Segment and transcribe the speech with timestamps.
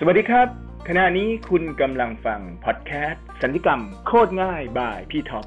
[0.00, 0.48] สวัสดีครับ
[0.88, 5.46] ขณะนี้คุณกำลังฟังพอดแคสต์สัญญกรรมโคตรง่ายบายพี่ท็อป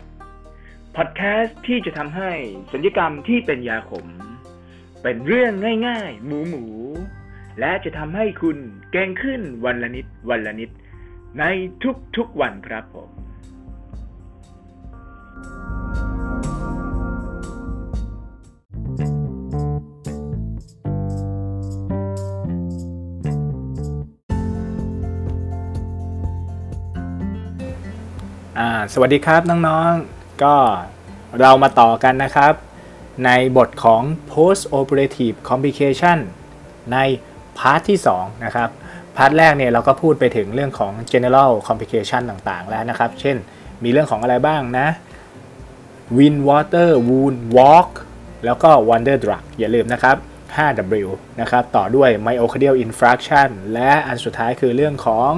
[0.95, 2.31] พอดแคสต์ที่จะทำให้
[2.73, 4.07] สัญญกรรมที่เป็นยาขม
[5.01, 5.53] เป็นเรื่อง
[5.87, 6.65] ง่ายๆ หมูหมู
[7.59, 8.57] และจะทำให้คุณ
[8.91, 10.69] เก่งขึ้นวันละนิดวันละนิด
[11.39, 11.43] ใน
[12.17, 13.20] ทุกๆวันครับผม
[28.61, 30.55] อ่าสวัสดีครับน้องๆ ก็
[31.39, 32.53] เรามาต่อกันนะครับ
[33.25, 36.17] ในบทของ post operative complication
[36.93, 36.97] ใน
[37.57, 38.69] part ที่ 2 นะครับ
[39.17, 43.37] part แรกเนี่ยเราก็พูดไปถึงเรื่องของ general complication ต่างๆ แล้วนะครับ เช่น
[43.83, 44.87] มีเรื่องของอะไรบ้างนะ
[46.17, 47.91] wind water wound walk
[48.45, 50.15] แล้วก็ wonder drug อย่าลืมนะครับ
[50.57, 51.09] 5W
[51.41, 55.31] นะครับ ต่อด้วย myocardial infarction และอันสุดท้ายคือเรื่องของ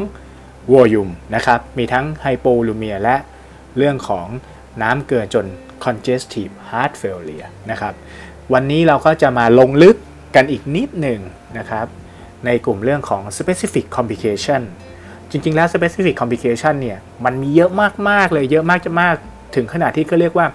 [0.72, 3.16] วอลยุมนะครับ มีทั้งไฮโปลูเมียและ
[3.78, 4.28] เรื่องของ
[4.81, 5.45] น้ำเกินจน
[5.83, 7.94] congestive heart failure นะครับ
[8.53, 9.95] วันนี้เราก็จะมาลงลึก
[10.36, 11.19] กันอีกนิดหนึ่ง
[11.58, 11.88] นะครับ
[12.45, 14.61] ในกลุ่มเรื่องของ specific complication
[15.31, 17.72] จริง ๆ แล้ว specific complication เนี่ย มันมีเยอะ
[18.09, 19.16] มาก ๆ เลย เยอะมากจะมาก
[19.56, 20.47] ถึงขนาดที่ก็เรียกว่า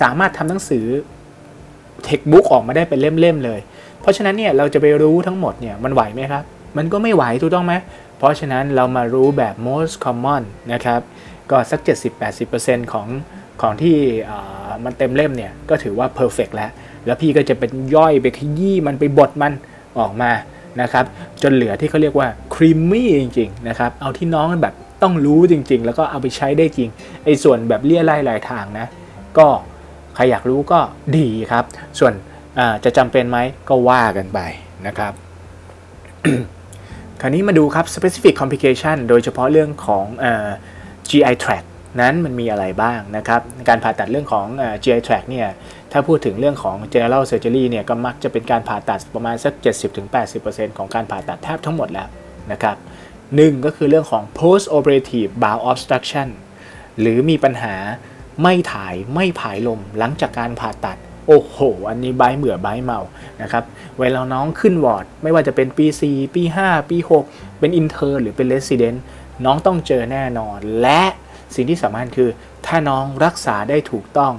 [0.00, 0.84] สามารถทำหนังสือ
[2.04, 3.60] เทคบุ๊กออกมาได้เป็นเล่ม ๆ เลย
[4.00, 6.44] เพราะฉะนั้นเนี่ย เราจะไปรู้ทั้งหมดเนี่ย มันไหวไหมครับ
[6.76, 7.74] มันก็ไม่ไหวถูกต้องไหม
[8.18, 11.00] เพราะฉะนั้นเรามารู้แบบ most common นะครับ
[11.50, 11.80] ก็สัก
[12.36, 13.08] 70-80%ของ
[13.60, 13.96] ของที่
[14.84, 16.70] มันเต็มเล่มเนี่ยก็ถือว่า perfect แล้ว
[17.06, 19.52] แล้วพี่ก็จะเป็นย่อยไปขยี้มันไปบดมัน
[19.98, 20.32] ออกมา
[20.80, 21.04] นะครับ
[21.42, 26.88] จนเหลือที่เขาเรียกว่า creamy จริงๆนะครับเอาที่น้องแบบต้องรู้จริง ๆ แล้วก็เอาไปใช้ได้จริง
[27.24, 28.86] ไอ้ส่วนแบบเลี่ยไล่ลายทางนะ
[29.38, 29.46] ก็
[30.14, 30.80] ใครอยากรู้ก็
[31.16, 31.64] ดีครับ
[31.98, 32.12] ส่วน
[32.84, 33.38] จะจำเป็นไหม
[33.68, 34.40] ก็ว่ากันไป
[34.86, 35.12] นะครับ
[37.22, 40.26] คราวนี้มาดูครับ specific complication โดยเฉพาะเรื่องของอ
[41.08, 41.66] GI tract
[42.00, 45.48] นั้นมันมีอะไรบ้างนะครับ การผ่าตัดเรื่องของอ GI tract เนี่ย
[45.92, 49.54] ถ้าพูดถึงเรื่องของ general surgery เนี่ยก็มักจะเป็นการผ่าตัดประมาณสัก
[50.16, 52.08] 70-80%ของการผ่าตัดแทบทั้งหมดแล้ว
[52.52, 52.76] นะครับ
[53.36, 56.28] หนึ่งก็คือเรื่องของ post operative bowel obstruction
[57.00, 57.74] หรือมีปัญหา
[58.42, 60.98] ไม่ถ่ายไม่ผายลมหลังจากการผ่าตัด
[61.28, 61.56] โอ้โห
[61.88, 63.00] อันนี้ใบเบื่อใบเมา
[63.42, 63.64] นะครับ
[64.00, 66.96] เวลาน้องขึ้นวอร์ด ไม่ว่าจะเป็นปี 4 ปี 5 ปี
[67.28, 69.02] 6 เป็น intern หรือเป็น resident
[69.44, 71.02] น้องต้องเจอแน่นอน และ
[71.54, 72.30] สิ่งที่สำคัญคือ
[72.66, 74.32] ถ้าน้องรักษาได้ถูกต้อง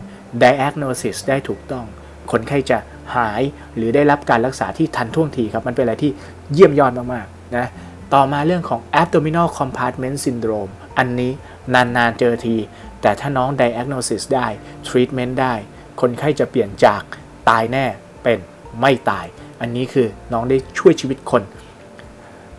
[0.44, 1.86] diagnosis ได้ถูกต้อง
[2.32, 2.78] คนไข้จะ
[3.16, 3.42] หาย
[3.76, 6.12] หรือได้รับการรักษาที่ทันท่วงทีครับ มันเป็นอะไรที่
[6.54, 7.68] เยี่ยมยอดมากๆนะ
[8.14, 11.32] ต่อมาเรื่องของ abdominal compartment syndrome อันนี้
[11.74, 12.56] นานๆเจอที
[13.02, 14.48] แต่ถ้าน้อง diagnosis ได้
[14.88, 15.54] treatment ได้
[16.02, 17.02] คนไข้จะเปลี่ยนจาก
[17.50, 17.86] ตายแน่
[18.24, 18.40] เป็น
[18.80, 19.26] ไม่ตาย
[19.62, 21.44] อันนี้คือน้องได้ช่วยชีวิตคน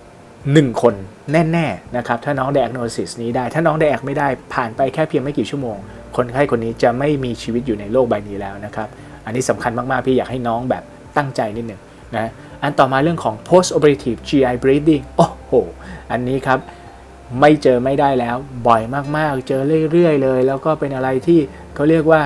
[0.03, 0.95] 1คน
[1.33, 5.77] แน่ๆนะครับ ถ้าน้อง diagnosis นี้ได้ ถ้าน้อง diag ไม่ได้ผ่านไปแค่เพียงไม่กี่ชั่วโมง
[6.17, 8.89] คนไข้คนนี้จะไม่มีชีวิตอยู่ในโลกใบนี้แล้วนะครับ
[9.25, 10.83] อันนี้สำคัญมากๆ พี่อยากให้น้องแบบ
[11.17, 11.81] ตั้งใจนิดหนึ่ง
[12.17, 12.31] นะ
[12.63, 15.53] อันต่อมาเรื่องของ post operative GI bleeding โอ้โห
[16.11, 16.59] อันนี้ครับ
[17.41, 18.37] ไม่เจอไม่ได้แล้ว
[18.67, 18.83] บ่อย
[19.17, 19.63] มากๆ เจอ
[19.93, 21.41] เรื่อยๆ เลย แล้วก็เป็นอะไรที่
[21.75, 22.23] เขาเรียกว่า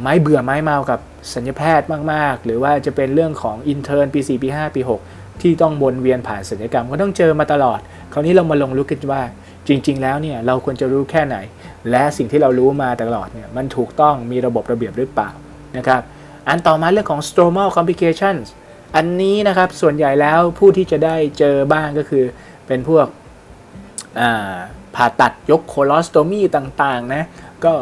[0.00, 1.00] ไม้เบื่อไม้เมากับ
[1.34, 4.80] สัญญแพทย์มาก ๆ หรือว่าจะเป็นเรื่องของอินเทอร์นปี4ปี5ปี
[5.10, 7.80] 6 ที่ต้องวนเวียนผ่านศัลยกรรมก็ต้องเจอมาตลอด
[8.12, 9.22] คราวนี้เรามาลงลึกกันว่า
[9.68, 11.36] จริง ๆ แล้วเนี่ยเราควรจะรู้แค่ไหน
[11.90, 15.30] และสิ่งที่เรารู้มาตลอดเนี่ยมันถูกต้องมีระบบระเบียบหรือเปล่า
[15.76, 16.02] นะครับ
[16.48, 18.46] อันต่อมาเรื่องของ stromal complications
[18.96, 22.24] อันนี้นะครับส่วนใหญ่แล้วผู้ที่จะได้เจอบ้างก็คือ
[22.66, 23.06] เป็นพวก
[24.96, 27.22] ผ่าตัดยกโคลอสโตมีต่างๆนะ
[27.64, 27.74] ก็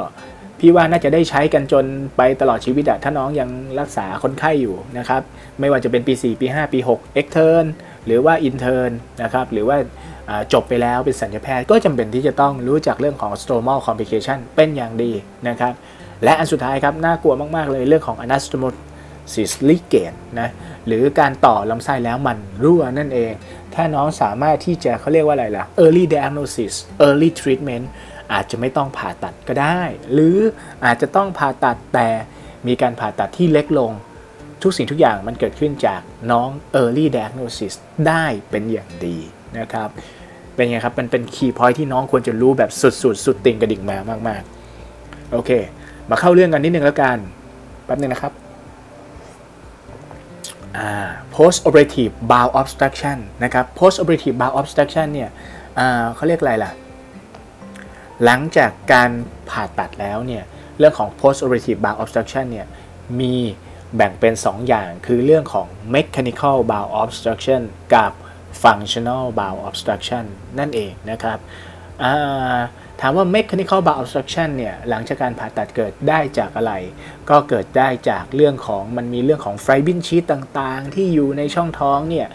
[0.59, 1.85] พี่ว่าน่าจะได้ใช้กันจน
[2.17, 5.23] ไปตลอดชีวิตอะถ้าน้องยังรักษาคนไข้อยู่นะครับ
[5.61, 7.65] ไม่ว่าจะเป็นปี 4 ปี 5 ปี 6 extern
[8.07, 8.93] หรือว่า intern
[9.23, 9.77] นะครับ หรือว่า
[10.53, 15.13] จบไปแล้วเป็นสัญญาแพทย์ก็จำเป็นที่จะต้องรู้จักเรื่องของ stromal complication เป็นอย่างดี
[15.49, 15.73] นะครับ
[16.25, 20.49] และอันสุดท้ายครับ น่ากลัวมาก ๆ เลยเรื่องของ anastomosis ligate นะ
[20.87, 23.33] หรือการต่อลำไส้แล้วมันรั่วนั่นเอง
[23.75, 26.75] ถ้าน้องสามารถที่จะเขาเรียกว่าอะไรล่ะ early diagnosis
[27.07, 27.85] early treatment
[28.33, 29.81] อาจจะไม่ต้องผ่าตัดก็ได้
[30.13, 30.39] หรือ
[30.85, 32.09] อาจจะต้องผ่าตัดแต่
[32.67, 33.93] มีการผ่าตัดที่เล็กลง
[34.63, 36.49] ทุกสิ่งทุกอย่างมันเกิดขึ้นจากน้อง
[36.81, 37.75] early diagnosis
[38.09, 39.19] ได้เป็นอย่างดี
[39.59, 39.89] นะครับ
[40.55, 45.51] เป็นไงครับ มันเป็น key point ที่น้องควรจะรู้แบบสุดๆสุดติ่งกระดิ่งมวมากๆ โอเค
[46.11, 47.17] มาเข้าเรื่องกันนิดนึงแล้วกัน
[47.85, 48.33] แป๊บนึงนะครับ
[51.35, 55.31] post operative bowel obstruction นะครับ post operative bowel obstruction เนี่ย
[56.15, 56.73] เขาเรียกอะไรล่ะ
[58.25, 59.11] หลังจากการ
[59.51, 60.45] ผ่าตัดแล้วเนี่ย
[60.79, 62.67] เรื่องของ post operative bowel obstruction เนี่ย
[63.21, 63.35] มี
[63.97, 67.61] แบ่งเป็น 2 อย่างคือเรื่องของ mechanical bowel obstruction
[67.95, 68.13] กับ
[68.63, 70.25] functional bowel obstruction
[70.59, 71.39] นั่นเองนะครับ
[73.01, 76.73] ถามว่า mechanical bowel obstruction เนี่ยหลังจากการผ่าตัดเกิดได้จากอะไร
[77.31, 82.29] ก็เกิดได้จากเรื่องของมันมีเรื่องของไฟบินชีตต่างๆ ที่อยู่ในช่องท้องเนี่ย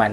[0.00, 0.12] มัน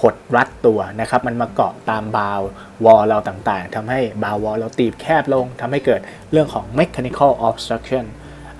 [0.00, 2.40] หดรัดตัวนะครับมันมาเกาะตามบาว
[2.84, 6.00] วอลเราต่างๆทำให้บาววอลเราตีบแคบลงทำให้เกิด
[6.32, 8.04] เรื่องของ mechanical obstruction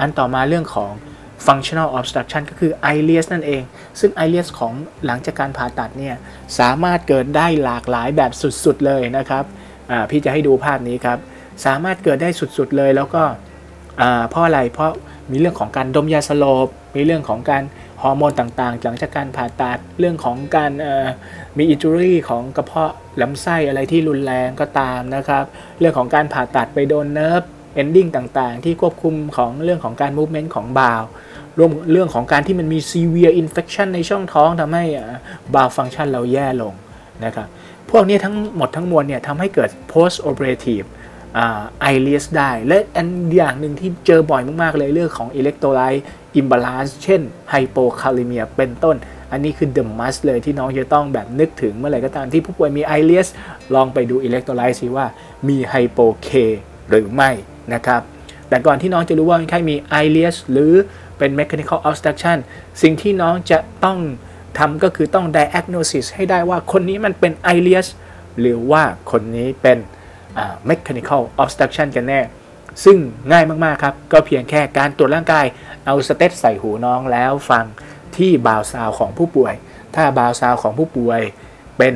[0.01, 0.93] อันต่อมาเรื่องของ
[1.47, 3.63] functional obstruction ก็คือ ileus นั่นเอง
[4.01, 4.73] ซึ่ง ileus ของ
[5.07, 6.17] หลังจากการผ่าตัดเนี่ย
[6.59, 8.33] สามารถเกิดได้หลากหลายแบบ
[8.65, 9.45] สุดๆเลยนะครับ
[10.11, 11.19] พี่จะให้ดูภาพนี้ครับ
[11.65, 12.29] สามารถเกิดได้
[12.59, 13.23] สุดๆเลยแล้วก็
[14.29, 14.91] เพราะอะไรเพราะ
[15.31, 17.63] มีเรื่องของการดมยาสลบ มีเรื่องของการ
[18.03, 20.73] ฮอร์โมนต่างๆ หลังจากการผ่าตัดเรื่องของการ
[21.59, 25.45] มีอิจูรี่ของกระเพาะลำไส้อะไรที่รุนแรงก็ตามนะครับ
[25.81, 27.43] เรื่องของการผ่าตัดไปโดน nerve
[27.75, 31.03] ending ต่างๆ ที่ควบคุมของเรื่องของการ movement ของ bowel
[31.59, 34.85] รวมเรื่องของการที่มันมี severe infection ในช่องท้องทำให้
[35.55, 36.75] bowel function เราแย่ลง
[37.25, 37.49] นะครับ
[37.91, 40.87] พวกนี้ทั้งหมดทั้งมวลเนี่ยทำให้เกิด post operative
[41.81, 48.97] ileus ได้ และอันอย่างหนึ่งที่เจอบ่อยมาก ๆ เลยเรื่องของ electrolyte imbalance เช่น hypokalemia เป็นต้น
[49.33, 53.29] อันนี้คือ the must เลยที่น้องจะต้องแบบนึกถึงเมื่อไหร่ก็ตามที่ผู้ป่วยมี ileus
[53.75, 55.07] ลองไปดู electrolyte สิว่า
[55.49, 56.31] มี hypo K
[56.89, 57.31] หรือไม่
[57.75, 58.03] นะครับ
[58.49, 60.73] แต่ก่อนที่น้องจะรู้ว่าคนไข้มี ileus หรือ
[61.19, 62.39] เป็น mechanical obstruction
[62.83, 63.99] สิ่งที่น้องจะต้อง
[64.59, 67.87] ทำก็คือต้อง diagnosis ให้ได้ว่าคนนี้มันเป็น i l e s
[68.41, 69.79] หรือว่าคนนี้เป็น
[70.69, 72.21] mechanical obstruction กันแน่
[72.85, 72.99] ซึ่ง
[73.33, 75.47] ง่ายมาก ๆ ครับ ก็เพียงแค่การตรวจร่างกาย
[75.87, 77.65] เอา stet ใส่หูน้องแล้วฟัง
[78.17, 79.55] ที่ bowel sound ของผู้ป่วย
[79.97, 81.21] ถ้าบาวซาวของผู้ป่วย
[81.79, 81.95] เป็น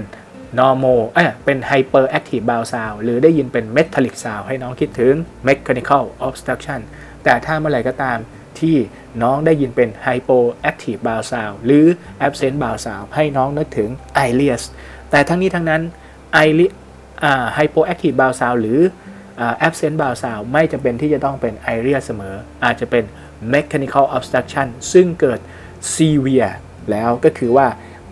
[0.59, 5.15] normal เอ้เป็น hyperactive bowel sound หรือได้ยินเป็น metallic sound ให้น้องคิดถึง
[5.49, 6.81] mechanical obstruction
[7.25, 8.19] แต่ถ้าเมื่อไหร่ก็ตาม
[8.61, 8.77] ที่
[9.23, 11.87] น้องได้ยินเป็น hypoactive bowel sound หรือ
[12.27, 13.91] absent bowel sound ให้น้องนึกถึง
[14.29, 14.63] ileus
[15.11, 15.83] แต่ทั้งนี้ทั้งนั้น
[17.56, 18.81] hypoactive bowel sound หรือ
[19.67, 22.35] absent bowel sound ไม่จำเป็นที่จะต้องเป็น ileus เสมอ
[22.65, 23.05] อาจจะเป็น
[23.55, 25.38] mechanical obstruction ซึ่งเกิด
[25.94, 26.53] severe
[26.91, 27.67] แล้วก็คือว่า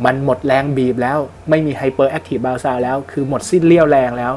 [0.05, 1.19] มันหมดแรงบีบแล้ว
[1.50, 4.32] ไม่มี hyperactive bowel sound แล้ว คือหมดสิ้นเลี้ยวแรงแล้ว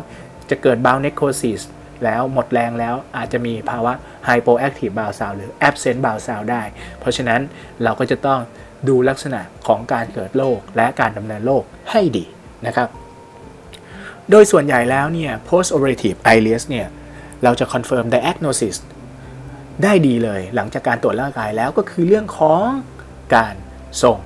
[0.50, 1.62] จะเกิด bowel necrosis
[2.04, 3.94] แล้วหมดแรงแล้วอาจจะมีภาวะ
[4.28, 6.64] hypoactive bowel sound หรือ absent bowel sound ได้
[7.00, 7.42] เพราะฉะนั้น
[7.84, 8.40] เราก็จะต้อง
[8.88, 12.26] ดูลักษณะของการเกิดโรคและการดำเนินโรคให้ดี
[12.68, 12.90] นะครับ
[14.32, 16.88] โดยส่วนใหญ่แล้วเนี่ย post operative i l e s เนี่ย
[17.44, 18.76] เราจะ confirm diagnosis
[19.84, 22.66] ได้ดีเลยหลังจากการตรวจร่างกายแล้วก็คือเรื่องของ
[23.36, 23.56] การ
[24.04, 24.18] ส่ง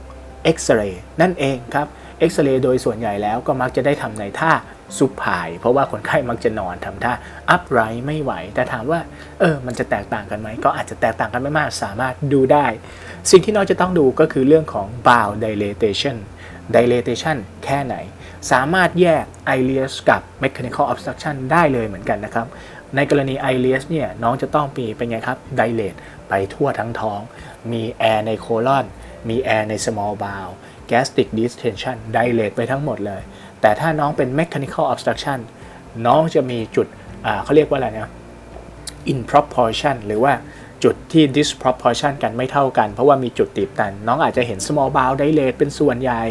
[0.44, 1.88] เอ็กซเรย์นั่นเองครับ
[2.20, 4.52] เอ็กซเรย์โดยส่วนใหญ่แล้วก็มักจะได้ทำในท่า
[4.98, 7.14] ซุปพาย เพราะว่าคนไข้มักจะนอนทำท่า
[7.50, 9.00] อัพไรไม่ไหว แต่ถามว่า
[9.40, 12.66] เออ มันจะแตกต่างกันไหม ก็อาจจะแตกต่างกันไม่มาก สามารถดูได้
[13.32, 16.18] สิ่งที่น้องจะต้องดูก็คือเรื่องของ bowel dilatation
[16.76, 17.96] dilatation แค่ไหน
[18.52, 19.26] สามารถแยก
[19.58, 22.48] ileus กับ mechanical obstruction ได้เลยเหมือนกันนะครับ
[22.96, 25.98] ในกรณี ileus เนี่ยน้องจะต้องมีเป็นไงครับ dilate
[26.30, 27.20] ไปทั่วทั้งท้อง
[27.72, 28.86] มีแอร์ในโคลอน
[29.30, 30.52] มีแอร์ใน small bowel
[30.90, 33.22] gastric distension dilate ไปทั้งหมดเลย
[33.62, 35.40] แต่ถ้าน้องเป็น mechanical obstruction
[36.06, 36.88] น้องจะมีจุด
[37.44, 38.12] เขาเรียกว่าอะไรนะ
[39.12, 40.34] in proportion หรือว่า
[40.84, 46.24] จุดที่ disproportion กันไม่เท่ากัน เพราะว่ามีจุดตีบตัน น้องอาจจะเห็น small bowel dilate เป็นส่วนใหญ่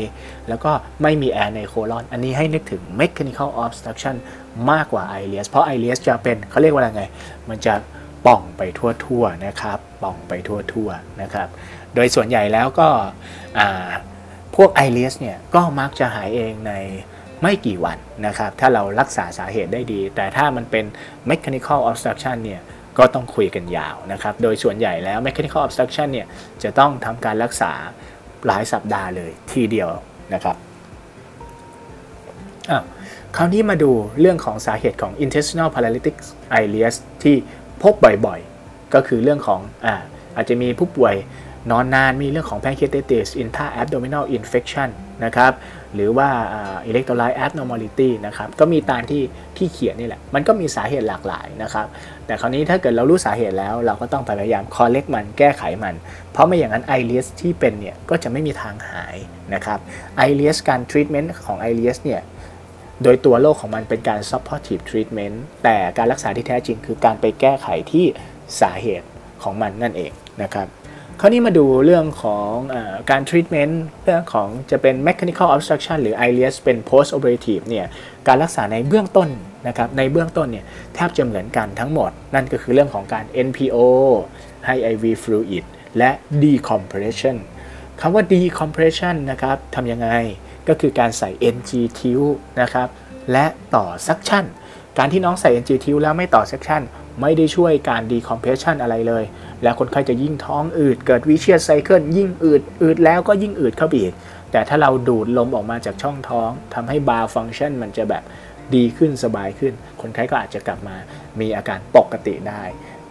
[0.48, 4.16] แล้วก็ไม่มี air ในโคลอน อันนี้ให้นึกถึง mechanical obstruction
[4.70, 7.04] มากกว่า ileus เพราะ ileus จะเป็นเขาเรียกว่าอะไรไง
[7.48, 7.74] มันจะ
[8.26, 11.48] ป่องไปทั่วๆนะครับป่องไปทั่วๆนะครับ
[11.94, 12.88] โดยส่วนใหญ่แล้วก็
[14.56, 16.72] พวก i l e s เนี่ยก็มักจะหายเองใน
[17.42, 20.84] ไม่กี่วันนะครับ ถ้าเรารักษาสาเหตุได้ดี แต่ถ้ามันเป็น
[21.30, 22.60] mechanical obstruction เนี่ย
[22.98, 26.26] ก็ต้องคุยกันยาวนะครับ โดยส่วนใหญ่แล้ว mechanical obstruction เนี่ย
[26.62, 27.72] จะต้องทำการรักษา
[28.46, 29.88] หลายสัปดาห์เลยทีเดียว
[30.34, 30.56] นะครับ
[32.70, 32.84] อ้าว
[33.36, 33.90] คราวนี้มาดู
[34.20, 36.16] เรื่องของสาเหตุของ intestinal paralytic
[36.62, 37.36] ileus ที่
[37.82, 37.94] พบ
[38.26, 39.94] บ่อยๆ ก็คือเรื่องของอ่า
[40.36, 41.14] อาจจะมีผู้ป่วย
[41.70, 44.88] นอนนานมีเรื่องของ pancreatitis intra-abdominal infection
[45.24, 45.52] นะครับ
[45.94, 46.28] หรือว่า
[46.88, 49.22] electrolyte abnormality นะครับก็มีตามที่
[49.56, 51.86] ที่เขียนนี่แหละ มันก็มีสาเหตุหลากหลายนะครับ
[52.26, 55.94] แต่คราวนี้ถ้าเกิดเรารู้สาเหตุแล้ว เราก็ต้องพยายาม correct มันแก้ไขมัน
[56.32, 59.16] เพราะไม่อย่างนั้น i l e s ที่เป็นเนี่ย ก็จะไม่มีทางหาย
[59.54, 59.78] นะครับ
[60.28, 62.22] i l e s การ treatment ของ i l e s เนี่ย
[63.02, 68.06] โดยตัวโรคของมันเป็นการ supportive treatment แต่การรักษาที่แท้จริงคือการไปแก้ไขที่
[68.60, 69.08] สาเหตุ
[69.42, 70.12] ของมันนั่นเอง
[70.42, 70.66] นะครับ
[71.20, 72.76] คราวนี้มาดูเรื่องของอ
[73.10, 77.86] การทรีทเมนต์เรื่องของจะเป็น mechanical obstruction หรือ ileus เป็น post operative เนี่ย
[78.28, 79.28] การรักษาในเบื้องต้น
[79.68, 83.76] นะครับในเบื้องต้นเนี่ยแทบจะเหมือนกันทั้งหมด นั่นก็คือเรื่องของการ NPO
[84.66, 85.64] ให้ IV fluid
[85.98, 86.10] และ
[86.42, 87.36] decompression
[88.00, 90.08] คำว่า decompression นะครับทำยังไง
[90.68, 92.20] ก็คือการใส่ NG ทิว
[92.60, 92.88] นะครับ
[93.32, 94.44] และต่อ suction
[94.98, 96.82] การที่น้องใส่ NG ทิวแล้วไม่ต่อ suction
[97.20, 99.24] ไม่ได้ช่วยการ decompression อะไรเลย
[99.62, 104.14] แล้วคนไข้จะยิ่งท้องอืด เกิด vicious cycle ยิ่งอืดอืดแล้วก็ยิ่งอืดเข้าไปอีก
[104.52, 108.22] แต่ถ้าเราดูดลมออกมาจากช่องท้องทำให้ bowel function มันจะแบบ
[108.74, 110.96] ดีขึ้นสบายขึ้น คนไข้ก็อาจจะกลับมา
[111.40, 112.62] มีอาการปกติได้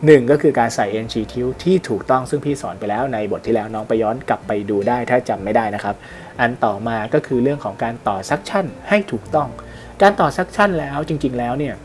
[0.06, 5.96] หนึ่งก็คือการใส่ NG ทิวที่ถูกต้องซึ่งพี่สอนไปแล้วในบทที่แล้วน้องไปย้อนกลับไปดูได้ถ้าจำไม่ได้นะครับ
[6.40, 9.50] อันต่อมาก็คือเรื่องของการต่อ suction ให้ถูกต้อง
[10.02, 11.76] การต่อ suction แล้วจริง ๆ แล้วเนี่ย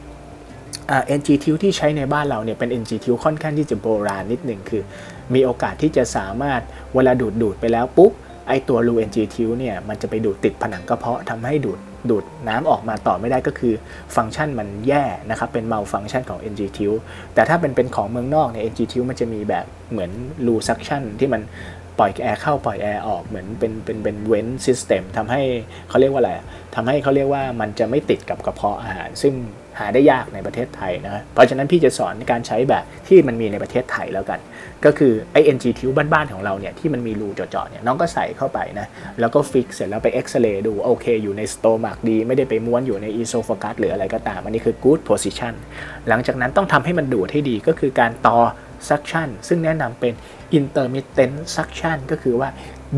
[1.19, 4.83] NG ทิวที่ใช้ในบ้านเราเนี่ยเป็น NG ทิวค่อนข้างที่จะโบราณนิดหนึ่งคือ
[5.35, 6.61] มีโอกาสที่จะสามารถ
[6.95, 8.13] เวลาดูดดูดไปแล้วปุ๊บ
[8.49, 11.79] ไอตัวรู NG ทิวเนี่ยมันจะไปดูดติดผนังกระเพาะทำให้ดูด
[12.11, 13.75] ดูดน้ำออกมาต่อไม่ได้ก็คือ
[14.17, 16.93] ฟังก์ชันมันแย่นะครับ เป็น malfunction ของ NG t i l
[17.35, 20.11] แต่ถ้าเป็นเป็นของเมืองนอกเนี่ย NG t i l มันจะมีแบบเหมือน
[20.47, 21.43] รู suction ที่มัน
[21.99, 25.43] ปล่อยแอร์เข้าปล่อยแอร์ออกเหมือนเป็นเป็นเป็น vent system ทำให้
[25.89, 26.33] เขาเรียกว่าอะไร
[26.75, 29.35] ทำให้เขาเรียกว่ามันจะไม่ติดกับกระเพาะอาหาร ซึ่ง
[29.79, 34.41] หาได้ยากในประเทศไทยนะเพราะฉะนั้นพี่จะสอนการใช้แบบที่มันมีในประเทศไทยแล้วกัน
[34.85, 38.87] ก็คือไอ NG ทิวบ้านๆของเราเนี่ยที่มันมีรูเจาะๆเนี่ยน้องก็ใส่เข้าไปนะ
[39.21, 45.55] แล้วก็ฟิกเสร็จแล้วไปเอ็กซเรย์ดูโอเค อยู่ในสโตมักดี ไม่ได้ไปม้วนอยู่ในอีโซฟกัสหรืออะไรก็ตาม อันนี้คือ good position
[46.09, 48.39] หลังจากนั้นต้องทำให้มันดูดให้ดีก็คือการต่อ
[48.89, 50.13] suction ซึ่งแนะนำเป็น
[50.59, 52.49] intermittent suction ก็คือว่า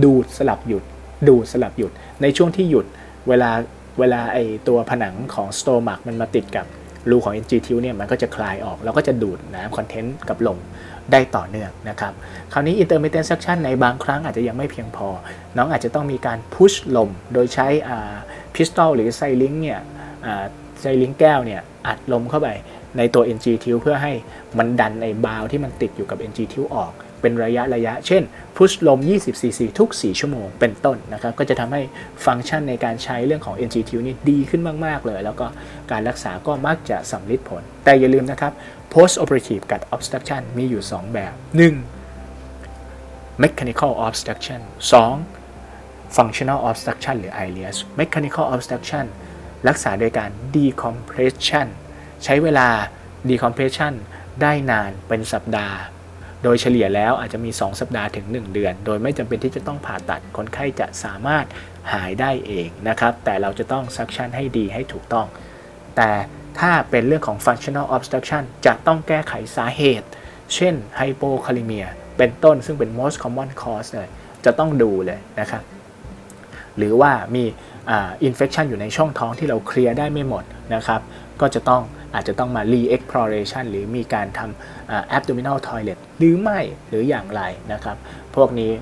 [0.03, 0.85] ดูดสลับหยุด
[1.29, 2.87] ดูดสลับหยุดในช่วงที่หยุด
[3.29, 3.51] เวลา
[3.99, 6.67] เวลาไอตัวผนังของสโตมักมันมาติดกับ
[7.11, 10.59] รูของ NG ทิวเนี่ยมันก็จะคลายออก แล้วก็จะดูดน้ำ content กับลม
[11.13, 12.13] ได้ต่อเนื่องนะครับ
[12.53, 15.09] คราวนี้ intermittent suction ในบางครั้งอาจจะยังไม่เพียงพอ
[15.57, 17.69] น้องอาจจะต้องมีการ push ลม โดยใช้
[18.55, 19.81] piston หรือ syringe เนี่ย
[20.81, 22.49] syringe แก้วเนี่ยอัดลมเข้าไป
[22.97, 24.13] ในตัว NG ทิวเพื่อให้
[24.59, 26.93] มันดันไอ้ bowel ที่มันติดอยู่กับ NG tube ออก
[27.25, 28.23] เป็นระยะระยะ เช่น
[28.57, 31.83] push ลม 20 cc ทุก 4 ชั่วโมงเป็นต้นนะครับ ก็จะทำให้
[32.25, 35.47] ฟังก์ชันในการใช้เรื่องของ NGT นี่ดีขึ้นมาก ๆ เลย แล้วก็
[35.93, 38.53] การรักษาก็มักจะสำลิดผล แต่อย่าลืมนะครับ
[38.93, 41.33] post operative กับ obstruction มีอยู่ 2 แบบ
[42.19, 43.43] 1.
[43.43, 44.61] mechanical obstruction
[45.41, 46.17] 2.
[46.17, 49.05] functional obstruction หรือ ileus mechanical obstruction
[49.69, 51.67] รักษาโดยการ decompression
[52.25, 52.69] ใช้เวลา
[53.29, 53.95] decompression
[54.43, 55.79] ได้นานเป็นสัปดาห์
[56.45, 61.45] โดยเฉลี่ยแล้วอาจจะมี 2 สัปดาห์ถึง 1 เดือน โดยไม่จำเป็นที่จะต้องผ่าตัดคนไข้จะสามารถ
[61.93, 65.27] หายได้เองนะครับ แต่เราจะต้องซักชันให้ดีให้ถูกต้อง
[65.97, 66.11] แต่
[66.59, 70.09] ถ้าเป็นเรื่องของ functional obstruction จะต้องแก้ไขสาเหตุ
[70.55, 71.87] เช่น hypokalemia
[72.19, 74.09] เป็นต้นซึ่งเป็น most common cause เลย
[74.45, 75.63] จะต้องดูเลยนะครับ
[76.77, 77.45] หรือว่ามี
[78.25, 81.01] อินเฟคชันอยู่ในช่องท้องที่เราเคลียร์ได้ไม่หมดนะครับ
[81.41, 81.83] ก็จะต้อง
[82.15, 87.97] อาจจะต้องมา re-exploration หรือมีการทำ abdominal toilet หรือไม่หรืออย่างไรนะครับ
[88.35, 88.73] พวกนี้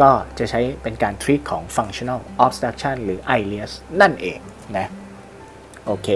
[0.00, 4.38] ก็จะใช้เป็นการ treat ของ functional obstruction หรือ ileus นั่นเอง
[4.76, 4.88] นะ
[5.86, 6.08] โอเค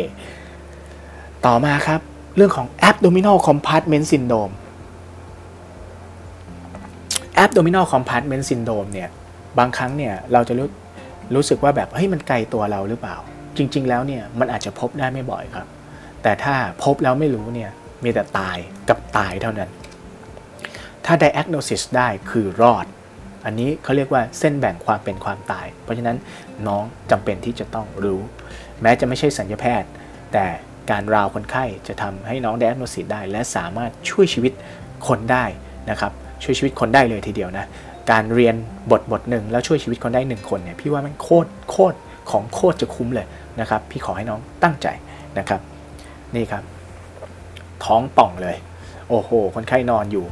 [1.46, 2.00] ต่อมาครับ
[2.36, 4.54] เรื่องของ abdominal compartment syndrome
[7.44, 9.10] abdominal compartment syndrome เนี่ย
[9.58, 10.68] บางครั้งเนี่ยเราจะรู้
[11.34, 13.16] รู้สึกว่าแบบเฮ้ยมันไกลตัวเราหรือเปล่า
[13.56, 15.66] จริง ๆ แล้วเนี่ยมันอาจจะพบได้ไม่บ่อยครับ
[16.22, 17.70] แต่ถ้าพบแล้วไม่รู้เนี่ย
[18.04, 18.56] มีแต่ตาย
[18.88, 19.70] กับตายเท่านั้น
[21.04, 22.86] ถ้า diagnosis ได้คือรอด
[23.44, 26.16] อันนี้เขาเรียกว่าเส้นแบ่งความเป็นความตาย เพราะฉะนั้น
[26.66, 28.20] น้องจำเป็นที่จะต้องรู้
[28.82, 29.88] แม้จะไม่ใช่สัญญาแพทย์
[30.32, 30.46] แต่
[30.90, 34.52] การราวคนไข้จะทำให้น้อง diagnosis ได้ และสามารถช่วยชีวิต
[35.08, 35.44] คนได้
[35.90, 36.12] นะครับ
[36.42, 37.66] ช่วยชีวิตคนได้เลยทีเดียวนะ
[38.10, 38.54] การเรียน
[38.90, 41.96] บทบทหนึ่งแล้วช่วยชีวิตคนได้หนึ่งคนเนี่ยพี่ว่ามันโคตรโคตร
[42.30, 43.26] ของโคตรจะคุ้มเลย
[43.60, 44.88] นะครับ พี่ขอให้น้องตั้งใจ
[45.38, 45.60] นะครับ
[46.34, 46.64] นี่ครับ
[47.84, 48.56] ท้องป่องเลย
[49.08, 50.26] โอ้โห คนไข้นอนอยู่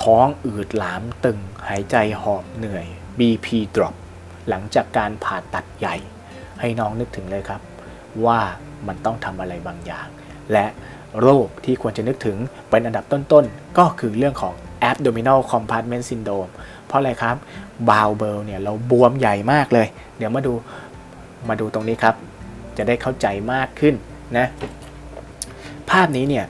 [0.00, 2.86] ท้องอืดหลามตึง หายใจหอบเหนื่อย
[3.18, 3.94] BP drop
[4.48, 5.96] หลังจากการผ่าตัดใหญ่
[6.60, 7.60] ให้น้องนึกถึงเลยครับ
[8.24, 8.40] ว่า
[8.86, 10.06] มันต้องทำอะไรบางอย่าง
[10.52, 10.66] และ
[11.20, 12.36] โรคที่ควรจะนึกถึง
[12.68, 14.54] เป็นอันดับต้นๆ ก็คือเรื่องของ
[14.90, 16.50] abdominal compartment syndrome
[16.86, 17.36] เพราะอะไรครับ
[17.90, 19.86] bowel เนี่ยเราบวมใหญ่มากเลย
[20.18, 20.52] เดี๋ยวมาดู
[21.48, 22.14] มาดูตรงนี้ครับ
[22.76, 23.94] จะได้เข้าใจมากขึ้น
[24.38, 24.46] นะ
[25.92, 26.46] ภาพนี้เนี่ย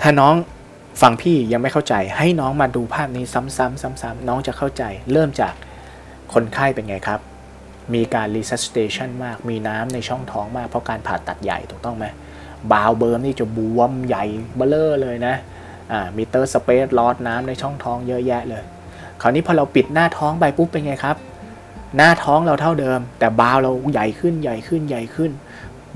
[0.00, 0.34] ถ้าน้อง
[1.02, 4.82] ฟังพี่ยังไม่เข้าใจ ให้น้องมาดูภาพนี้ซ้ำๆซ้ำๆน้องจะเข้าใจ
[5.12, 5.54] เริ่มจาก
[6.32, 7.20] คนไข้เป็นไงครับ
[7.94, 12.06] มีการ resuscitation มาก มีน้ำในช่องท้องมาก เพราะการผ่าตัดใหญ่ถูกต้องไหม
[12.72, 14.24] bowel นี่จะบวมใหญ่
[14.56, 15.34] เบ้อเร่อเลยนะ
[15.92, 18.62] อ่ามีเตอร์สเปซลอดน้ำในช่องท้องเยอะแยะเลย
[19.20, 21.16] คราวนี้พอเราปิดหน้าท้องไปปุ๊บเป็นไงครับ
[21.96, 25.30] หน้าท้องเราเท่าเดิม แต่บาวเราใหญ่ขึ้นใหญ่ขึ้นใหญ่ขึ้น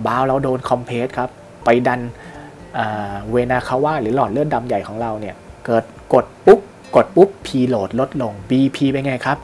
[0.06, 1.30] บาวเราโดนคอมเพรสครับ
[1.70, 2.02] ไปดัน
[3.30, 5.34] เวนาคาว่าหรือหลอดเลือดดำใหญ่ของเราเนี่ย
[5.66, 5.84] เกิด
[6.14, 6.60] กดปุ๊บ
[6.96, 9.38] กดปุ๊บ P โหลดลดลง BP เป็นไงครับ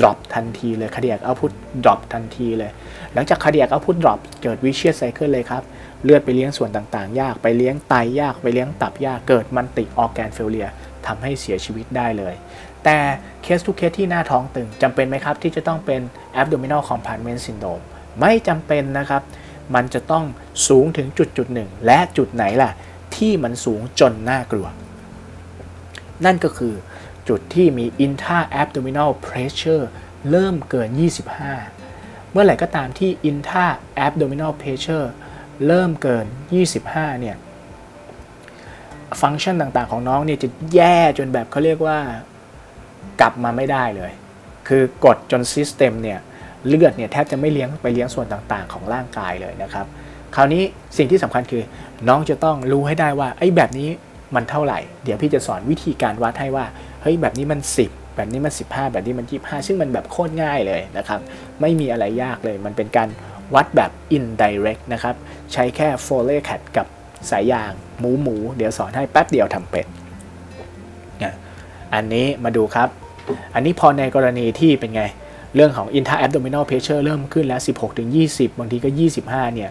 [0.00, 1.52] drop ทันทีเลย cardiac output
[1.84, 2.70] drop ทันทีเลย
[3.12, 5.62] หลังจาก cardiac output drop เกิด vicious cycle เลยครับ
[6.04, 10.72] เลือดไปเลี้ยงส่วนต่างๆ ยาก ไปเลี้ยงไตยาก ไปเลี้ยงตับยาก เกิดมันติ organ failure
[11.06, 12.34] ทำให้เสียชีวิตได้เลย
[12.84, 12.98] แต่
[13.42, 16.00] เคสทุกเคสที่หน้าท้องตึงจำเป็นไหมครับ ที่จะต้องเป็น
[16.40, 17.82] abdominal compartment syndrome
[18.20, 19.22] ไม่จำเป็นนะครับ
[19.74, 20.24] มันจะต้อง
[20.68, 22.70] สูงถึงจุดจุดหนึ่งและจุดไหนล่ะ
[23.16, 24.66] ที่มันสูงจนน่ากลัว
[26.24, 26.74] นั่นก็คือ
[27.28, 29.84] จุดที่มี intra abdominal pressure
[30.30, 30.88] เริ่มเกิน
[31.60, 33.66] 25 เมื่อไหร่ก็ตามที่ intra
[34.06, 35.06] abdominal pressure
[35.66, 36.26] เริ่มเกิน
[36.72, 37.36] 25 เนี่ย
[39.20, 41.98] ฟังก์ชันต่างๆของน้องเนี่ยจะแย่จนแบบเขาเรียกว่า
[43.20, 44.12] กลับมาไม่ได้เลย
[44.68, 46.20] คือกดจนซิสเต็มเนี่ย
[46.66, 49.86] เลือดเนี่ยแทบจะไม่เลี้ยงไปเลี้ยงส่วนต่างๆ ของร่างกายเลยนะครับ
[50.34, 50.62] คราวนี้
[50.96, 51.62] สิ่งที่สำคัญคือ
[52.08, 53.88] น้องจะต้องรู้ให้ได้ว่าไอ้แบบนี้
[54.34, 56.64] มันเท่าไหร่ เดี๋ยวพี่จะสอนวิธีการวัดให้ว่า
[57.02, 61.20] เฮ้ยแบบนี้มัน 10 แบบนี้มัน 15 แบบนี้มัน 25 ซึ่งมันแบบโคตรง่ายเลยนะครับ
[61.60, 63.08] ไม่มีอะไรยากเลย มันเป็นการ
[63.54, 65.14] วัดแบบ indirect นะครับ
[65.52, 66.86] ใช้แค่ f o l e cat กับ
[67.30, 69.86] สายยางหมูหมู เดี๋ยวสอนให้แป๊บเดียวทำเป็น
[71.94, 72.88] อันนี้มาดูครับ
[73.54, 75.02] อันนี้พอในกรณีที่เป็นไง
[75.54, 77.60] เรื่องของ intra abdominal pressure เริ่มขึ้นแล้ว
[78.10, 78.88] 16-20 บางทีก็
[79.22, 79.70] 25 เนี่ย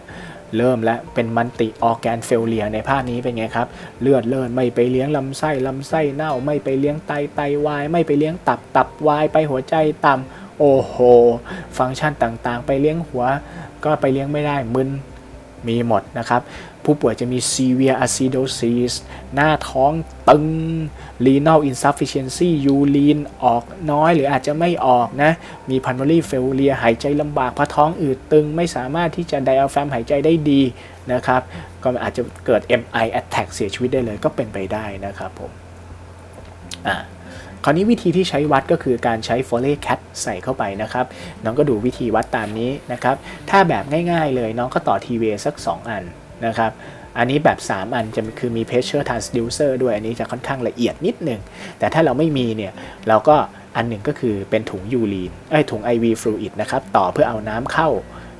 [0.56, 3.68] เริ่มแล้วเป็นมันติออแกนเฟลเลียในภาพนี้เป็นไงครับ
[4.00, 9.74] เลือดเลือดไม่ไปเลี้ยงลำไส้ลำไส้เน่าไม่ไปเลี้ยงไตไตวาย ไม่ไปเลี้ยงตับตับวาย ไปหัวใจ
[10.06, 10.96] ต่ำโอ้โห
[11.78, 13.24] ฟังก์ชันต่างๆ ไปเลี้ยงหัว
[13.84, 14.88] ก็ไปเลี้ยงไม่ได้มึน
[15.68, 16.40] มีหมดนะครับ
[16.84, 18.92] ผู้ป่วยจะมี severe acidosis
[19.34, 19.92] หน้าท้อง
[20.28, 20.46] ตึง
[21.26, 25.32] renal insufficiency ยูรีนออกน้อยหรืออาจจะไม่ออกนะ
[25.70, 30.62] มี pulmonary failure หายใจลำบากเพราะท้องอืดตึง ไม่สามารถที่จะ diaphragm หายใจได้ดี
[31.12, 31.42] นะครับ
[31.82, 35.50] ก็อาจจะเกิด MI attack เสียชีวิตได้เลยก็เป็นไปได้นะครับผม
[36.88, 36.96] อ่า
[37.64, 41.06] คราวนี้วิธีที่ใช้วัดก็คือการใช้ Foley Cat ใส่เข้าไปนะครับ
[41.44, 43.16] น้องก็ดูวิธีวัดตามนี้นะครับ
[43.50, 46.04] ถ้าแบบง่ายๆเลยน้องก็ต่อทีวีสัก 2 อัน
[46.46, 46.72] นะครับ
[47.18, 51.40] อันนี้แบบ 3 อันจะคือมี pressure transducer ด้วยอันนี้จะค่อนข้างละเอียดนิดหนึ่ง
[51.78, 52.72] แต่ถ้าเราไม่มีเนี่ย
[53.08, 53.36] เราก็
[53.76, 57.88] อันหนึ่งก็คือเป็นถุงยูรีนไอ้ถุง IV fluid นะครับต่อเพื่อเอาน้ำเข้า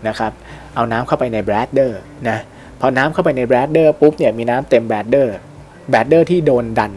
[0.09, 0.33] นะครับ
[0.75, 1.93] เอาน้ำเข้าไปใน bladder
[2.29, 2.39] นะ
[2.81, 5.29] พอน้ำเข้าไปใน bladder ปุ๊บเนี่ยมีน้ำเต็ม bladder
[5.91, 6.93] bladder ที่โดนดัน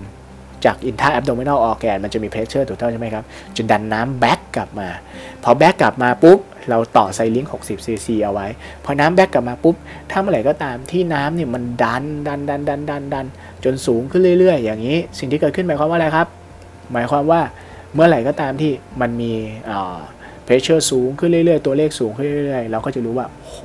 [0.65, 3.23] จาก intra abdominal organ มันจะมี pressure ถูกต้องใช่ไหมครับ
[3.55, 4.89] จนดันน้ำ back กลับมา
[5.43, 6.39] พอ back กลับมาปุ๊บ
[6.69, 8.47] เราต่อไซลิง60 cc เอาไว้
[8.85, 9.75] พอน้ำ back กลับมาปุ๊บ
[10.11, 13.25] ถ้าเมื่อไหร่ก็ตามที่น้ำเนี่ยมันดันดันดันดันดันดัน
[13.63, 16.27] จนสูงขึ้นเรื่อย ๆ อย่างนี้สิ่งที่เกิดขึ้นหมายความว่าอะไรครับ
[16.93, 17.41] หมายความว่า
[17.93, 19.33] เมื่อไหร่ก็ตามที่มันมี
[20.45, 23.55] pressure สูงขึ้นเรื่อย ๆ ตัวเลขสูงขึ้นเรื่อยๆเราก็จะรู้ว่าโห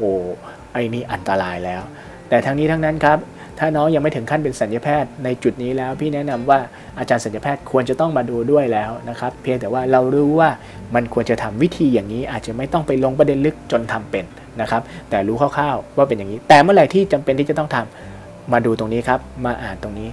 [0.73, 1.83] ไอ้นี่อันตรายแล้ว
[2.29, 3.19] แต่ทั้งนี้ทั้งนั้นครับ
[3.63, 6.59] ถ้าน้องยังไม่ถึงขั้นเป็นสัญญแพทย์ในจุดนี้แล้ว พี่แนะนำว่า
[6.99, 10.51] อาจารย์สัญญแพทย์ควรจะต้องมาดูด้วยแล้วนะครับเพียงแต่ว่าเรารู้ว่า
[10.95, 14.25] มันควรจะทำวิธีอย่างนี้ อาจจะไม่ต้องไปลงประเด็นลึกจนทำเป็น
[14.61, 20.09] นะครับแต่รู้คร่าวๆว่าเป็นอย่างนี้ แต่เมื่อไหร่ที่จำเป็นที่จะต้องทำมาดูตรงนี้ครับมาอ่านตรงนี้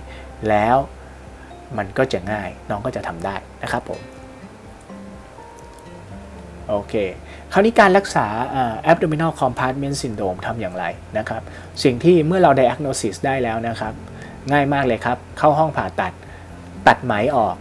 [0.49, 0.77] แล้ว
[1.77, 3.99] มันก็จะง่ายน้องก็จะทำได้นะครับผม
[6.69, 6.93] โอเค
[7.53, 8.25] คราวนี้การรักษา
[8.91, 10.85] abdominal compartment syndrome ทำอย่างไร
[11.17, 11.41] นะครับ
[11.83, 13.93] สิ่งที่เมื่อเรา diagnosis ได้แล้วนะครับ
[14.51, 16.13] ง่ายมากเลยครับ เข้าห้องผ่าตัด
[16.87, 17.55] ตัดไหมออก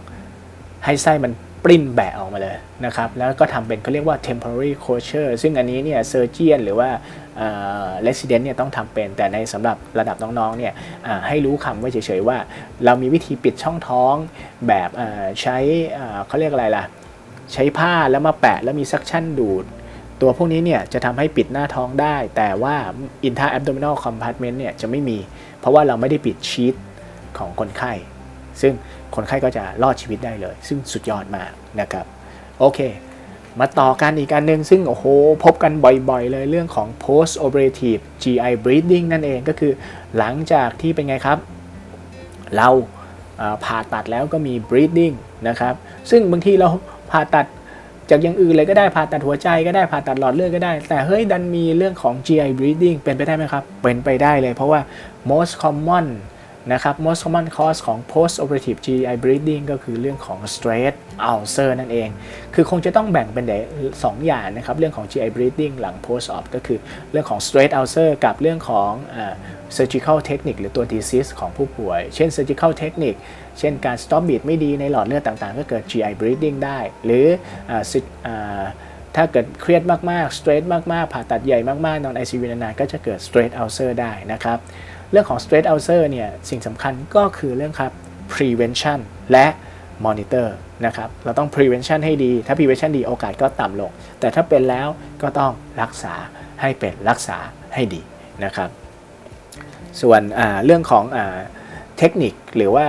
[0.85, 1.31] ให้ไส้มัน
[1.63, 6.89] ปริ้นแบะออกมาเลยนะครับ แล้วก็ทำเป็นเขาเรียกว่า temporary closure ซึ่งอันนี้เนี่ย surgeon หรือว่า
[8.07, 10.73] resident เนี่ยต้องทำเป็น แต่ในสำหรับระดับน้องๆ เนี่ย
[11.27, 12.37] ให้รู้คำไว้เฉยๆ ว่า
[12.85, 14.15] เรามีวิธีปิดช่องท้อง
[14.67, 14.89] แบบ
[15.41, 15.57] ใช้
[16.27, 16.83] เขาเรียกอะไรล่ะ
[17.53, 19.65] ใช้ผ้าแล้วมาแปะแล้วมีซักชั่นดูด
[20.21, 22.75] ตัวพวกนี้เนี่ยจะทำให้ปิดหน้าท้องได้ แต่ว่า
[23.27, 25.17] intra abdominal compartment เนี่ยจะไม่มี
[25.59, 26.75] เพราะว่าเราไม่ได้ปิดชีต
[27.37, 27.93] ของคนไข้
[28.61, 28.73] ซึ่ง
[29.15, 32.05] คนไข้ก็จะรอดชีวิตได้เลย ซึ่งสุดยอดมากนะครับ
[32.59, 32.79] โอเค
[33.59, 35.05] มาต่อกันอีกอันหนึ่งซึ่ง โอ้โห
[35.43, 35.73] พบกัน
[36.09, 39.73] บ่อยๆ เลยเรื่องของ post operative GI bleeding นั่นเองก็คือ
[40.17, 41.37] หลังจากที่เป็นไงครับ
[42.57, 42.69] เรา
[43.65, 45.15] ผ่าตัดแล้วก็มี bleeding
[45.47, 45.73] นะครับ
[46.09, 46.69] ซึ่งบางทีเรา
[47.11, 47.45] ผ่าตัด
[48.09, 54.79] จากอย่างอื่นเลยก็ได้ผ่าตัดหัวใจก็ได้ผ่าตัดหลอดเลือดก็ได้ แต่เฮ้ยดันมีเรื่องของ GI bleeding เป็นไปได้ไหมครับ เป็นไปได้เลยเพราะว่า
[55.31, 56.07] most common
[56.73, 60.93] นะครับ most common cause ของ post operative GI bleeding ก็คือเรื่องของ stress
[61.31, 62.09] ulcer นั่นเอง
[62.53, 63.53] คือคงจะต้องแบ่งเป็นเด
[64.03, 66.79] สองอย่างนะครับ เรื่องของ GI bleeding หลัง post op ก็คือ
[67.11, 68.91] เรื่องของ stress ulcer กับเรื่องของ
[69.77, 73.19] surgical technique หรือตัว disease ของผู้ป่วย เช่น surgical technique
[73.59, 77.25] เช่นการ stop beat ไม่ดีในหลอดเลือดต่างๆ ก็เกิด GI bleeding ได้ หรือ
[79.15, 84.57] ถ้าเกิดเครียดมากๆ stress มากๆ ผ่าตัดใหญ่มากๆ นอน ICU นานๆ ก็จะเกิด stress ulcer ได้นะครับ
[85.11, 87.91] เรื่องของ stress ulcer เนี่ย สิ่งสำคัญก็คือเรื่องครับ
[88.33, 88.99] prevention
[89.31, 89.47] และ
[90.05, 90.47] monitor
[90.85, 94.87] นะครับ เราต้อง prevention ให้ดี ถ้า prevention ดีโอกาสก็ต่ำลง แต่ถ้าเป็นแล้ว
[95.21, 96.13] ก็ต้องรักษา
[96.61, 97.37] ให้เป็นรักษา
[97.73, 98.01] ให้ดี
[98.43, 98.69] นะครับ
[100.01, 100.21] ส่วน
[100.65, 101.05] เรื่องของ
[101.99, 102.85] เทคนิคหรือว่า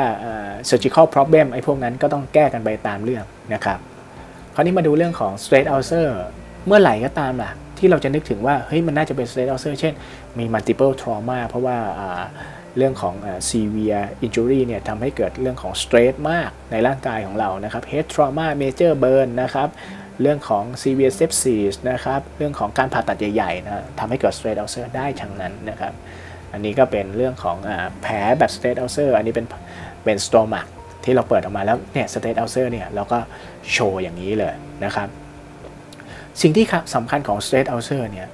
[0.69, 3.79] surgical problem ไอ้พวกนั้นก็ต้องแก้กันไปตามเรื่องนะครับ
[4.55, 6.09] คราวนี้มาดูเรื่องของ straight ulcer
[6.67, 9.95] เมื่อไหร่ก็ตามล่ะที่เราจะนึกถึงว่าเฮ้ยมันน่าจะเป็น straight ulcer เช่น
[10.39, 11.79] มี multiple trauma เพราะว่า
[12.77, 13.15] เรื่องของ
[13.51, 19.69] severe injury เนี่ยทำให้เกิดเรื่องของ stress มากในร่างกายของเรานะครับ head trauma major burn นะครับ
[20.23, 25.93] เรื่องของ severe sepsis นะครับ เรื่องของการผ่าตัดใหญ่ๆนะทำให้เกิด straight ulcer ได้ทั้งนั้นนะครับ
[26.53, 27.57] อันนี้ก็เป็นเรื่องของ
[28.03, 29.47] แผลแบบ straight ulcer อันนี้เป็น
[30.05, 30.69] เป็น stomach
[31.05, 33.19] ที่เราเปิดออกมาแล้วเนี่ย straight ulcer เนี่ยเราก็
[33.73, 35.09] โชว์อย่างนี้เลยนะครับ
[36.41, 38.29] สิ่งที่สำคัญของ straight ulcer เนี่ย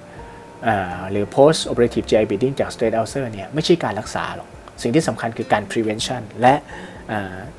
[1.11, 4.49] หรือ post operative GI bleeding จาก straight ulcer เนี่ยไม่ใช่การรักษาหรอก
[4.83, 6.55] สิ่งที่สำคัญคือการ prevention และ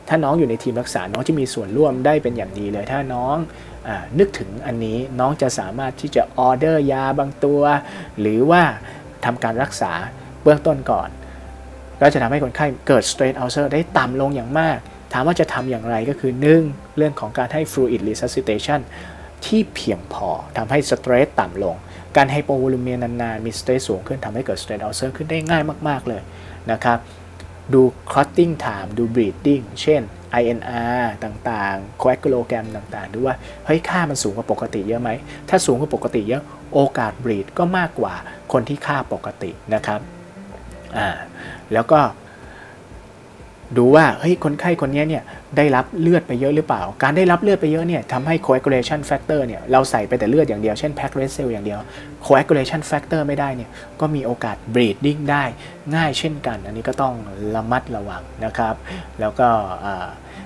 [0.08, 3.36] ถ้าน้องอยู่ในทีมรักษา น้องจะมีส่วนร่วมได้เป็นอย่างดีเลย ถ้าน้อง
[3.88, 3.90] อ
[4.20, 7.62] นึกถึงอันนี้น้องจะสามารถที่จะออเดอร์ยาบางตัว
[8.20, 8.64] หรือว่า
[9.26, 9.92] ทำการรักษา
[10.46, 11.10] เบื้องต้นก่อน
[12.02, 14.78] ก็จะทำให้คนไข้เกิด straight ulcer ได้ต่ำลงอย่างมาก
[15.14, 16.32] ถามว่าจะทำอย่างไรก็คือ
[16.64, 16.98] 1.
[16.98, 18.80] เรื่องของการให้ fluid resuscitation
[19.46, 21.76] ที่เพียงพอทำให้ stress ต่ำลง
[22.16, 26.22] การ hypovolemia นานๆ มี stress สูงขึ้นทำให้เกิด stress ulcer ขึ้นได้ง่ายมาก ๆ เลย
[26.72, 27.00] นะครับ
[27.74, 27.82] ดู
[28.12, 30.02] clotting time ดู bleeding เช่น
[30.42, 35.10] INR ต่างๆ coagulogram ต่างๆ ดูว่า เฮ้ย ค่ามันสูงกว่าปกติเยอะไหม
[35.50, 38.14] ถ้าสูงกว่าปกติเยอะ โอกาส bleed ก็มากกว่า
[38.52, 40.00] คนที่ค่าปกตินะครับ
[40.98, 41.10] อ่า
[41.74, 42.00] แล้วก็
[43.78, 45.24] ดูว่าเฮ้ยคนไข้คนนี้เนี่ย
[45.58, 51.80] ได้รับเลือดไปเยอะหรือเปล่า การได้รับเลือดไปเยอะเนี่ยทำให้ coagulation factor เนี่ยเราใส่ไปแต่เลือดอย่างเดียว เช่น pack red cell อย่างเดียว
[52.26, 53.70] coagulation factor ไม่ได้เนี่ย
[54.02, 55.44] ก็มีโอกาส bleeding ได้
[55.96, 57.14] ง่ายเช่นกัน อันนี้ก็ต้อง
[57.56, 58.76] ระมัดระวังนะครับ
[59.20, 59.48] แล้วก็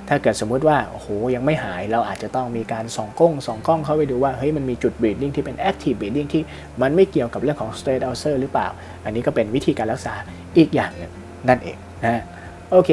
[0.09, 6.43] ถ้าเกิดสมมุติว่าโอ้โหยังไม่หายเราอาจจะต้องมีการส่องกล้องส่องกล้องเข้าไปดูว่าเฮ้ยมันมีจุด bleeding ที่เป็น active bleeding ที่
[6.81, 8.67] มันไม่เกี่ยวกับเรื่องของ straight ulcer หรือเปล่า
[9.05, 10.13] อันนี้ก็เป็นวิธีการรักษา
[10.57, 11.11] อีกอย่างหนึ่ง
[11.49, 12.23] นั่นเองนะ
[12.71, 12.91] โอเค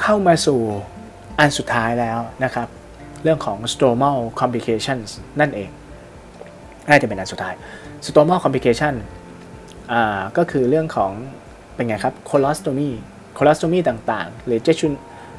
[0.00, 0.60] เข้ามาสู่
[1.38, 2.68] อันสุดท้ายแล้วนะครับ
[3.22, 5.08] เรื่องของ stromal complications
[5.40, 5.70] นั่นเอง
[6.88, 7.54] น่าจะเป็นอันสุดท้าย
[8.06, 8.94] stromal complication
[9.92, 11.12] อ่าก็คือเรื่องของ
[11.74, 12.90] เป็นไงครับ colostomy
[13.38, 14.60] colostomy ต่างๆ หรือ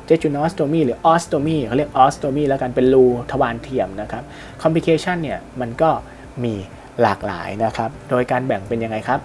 [0.10, 4.24] jejunostomy หรือ ostomy เขาเรียก ostomy แล้วกันเป็นรูทวารเทียมนะครับ
[4.62, 5.90] complication เนี่ยมันก็
[6.44, 6.54] มี
[7.02, 9.20] หลากหลายนะครับ โดยการแบ่งเป็นยังไงครับ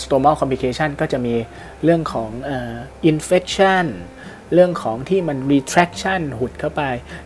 [0.00, 1.34] stromal complication ก็จะมี
[1.84, 2.30] เรื่องของ
[3.10, 3.86] infection
[4.54, 6.82] เรื่องของที่มัน retraction หุดเข้าไป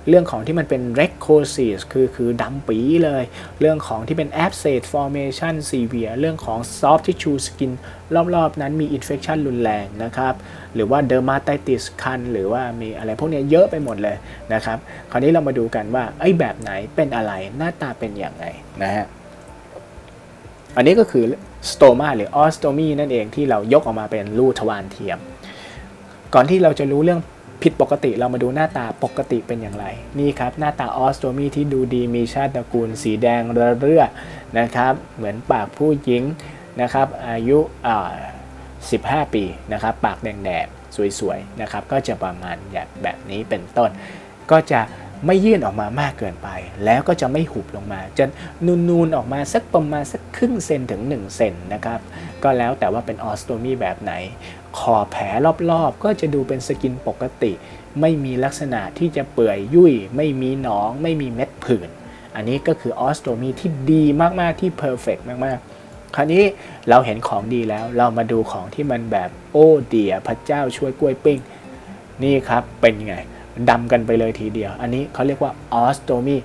[0.08, 3.24] เรื่องของที่มันเป็น recursive คือคือดำปีเลย
[3.60, 7.72] เรื่องของที่เป็น abscess formation severe เรื่องของ soft tissue skin
[8.34, 10.34] รอบๆ นั้นมี infection รุนแรงนะครับ
[10.74, 14.16] หรือว่า dermatitis คัน หรือว่ามีอะไรพวกนี้เยอะไปหมดเลย
[14.54, 14.78] นะครับ
[15.10, 18.46] คราวนี้เรามาดูกันว่าไอ้แบบไหนเป็นอะไรหน้าตาเป็นอย่างไร
[18.82, 19.06] นะฮะ
[20.76, 21.24] อันนี้ก็คือ
[21.70, 25.18] สโตมาหรือออสโตมีนั่นเองที่เรายกออกมาเป็นรูทวารเทียม
[26.34, 27.20] ก่อนที่เราจะรู้เรื่อง
[27.62, 29.86] ผิดปกติเรามาดูหน้าตาปกติเป็นอย่างไร
[30.18, 33.42] นี่ครับ หน้าตาออสโตมีที่ดูดีมีชาติตระกูล สีแดง
[33.80, 36.22] เรื่อๆนะครับ เหมือนปากผู้หญิง
[36.80, 38.14] นะครับ อายุอ่า
[38.74, 42.56] 15 ปีนะครับ ปากแดงๆสวยๆนะครับ ก็จะประมาณ
[43.02, 43.90] แบบนี้เป็นต้น
[44.50, 44.80] ก็จะ
[45.26, 46.48] ไม่ยื่นออกมามากเกินไป
[46.84, 48.24] แล้วก็จะไม่หุบลงมา จะ
[48.88, 52.00] นูนๆออกมาสักประมาณสักครึ่งเซนถึง 1 เซนนะครับ
[52.42, 54.12] ก็แล้วแต่ว่าเป็น ostomy แบบไหน
[54.78, 55.24] ขอบแผล
[55.70, 57.52] รอบๆ ก็จะดูเป็น skin ปกติ
[58.00, 61.88] ไม่มีลักษณะที่จะเปื่อยยุ่ย ไม่มีหนอง ไม่มีเม็ดผื่น
[62.36, 64.04] อันนี้ก็คือ ostomy ที่ดี
[64.40, 66.44] มากๆที่ perfect มากๆ คราวนี้
[66.88, 71.38] เราเห็นของดีแล้วเรามาดูของที่มันแบบโอ้เดียพระเจ้าช่วยกล้วยปิ้ง
[72.22, 73.16] นี่ครับเป็นไง
[73.70, 76.36] ดำกันไปเลยทีเดียว อันนี้เขาเรียกว่า ostomy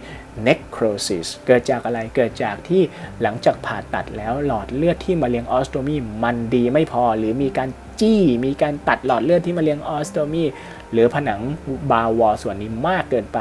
[0.47, 2.81] necrosis เกิดจากอะไรเกิดจากที่
[3.21, 7.69] หลังจากผ่าตัดแล้วหลอดเลือดที่มาเลี้ยง ostomy มันดีไม่พอหรือมีการ
[8.01, 10.43] จี้มีการตัดหลอดเลือดที่มาเลี้ยง ostomy
[10.93, 11.39] หรือผนัง
[11.91, 13.39] บาวอส่วนนี้มากเกินไป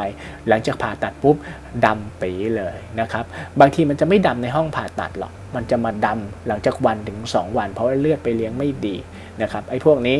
[0.49, 1.37] หลังจากผ่าตัดปุ๊บ
[1.85, 3.25] ดำปีเลยนะครับ
[3.61, 8.97] บางทีมันจะไม่ดำในห้องผ่าตัดหรอก มันจะมาดำหลังจากวันถึง 2 วัน เพราะว่าเลือดไปเลี้ยงไม่ดี
[9.43, 10.17] นะครับไอ้พวกนี้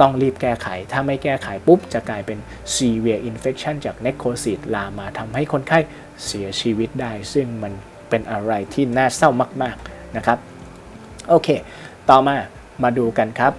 [0.00, 2.38] ต้องรีบแก้ไข ถ้าไม่แก้ไขปุ๊บ จะกลายเป็น
[2.74, 5.78] severe infection จาก necrosis ลามมาทำให้คนไข้
[6.26, 7.72] เสียชีวิตได้ ซึ่งมัน
[8.08, 9.30] เป็นอะไรที่น่าเศร้า
[9.62, 10.38] มากๆนะครับ
[11.28, 11.48] โอเค
[12.10, 12.36] ต่อมา
[12.82, 13.52] มาดูกันครับ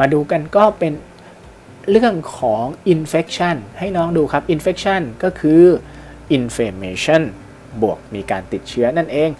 [0.00, 0.92] มาดูกันก็เป็น
[1.90, 5.62] เรื่องของ infection ให้น้องดูครับ infection ก็คือ
[6.36, 7.22] inflammation
[7.82, 9.30] บวกมีการติดเชื้อนั่นเอง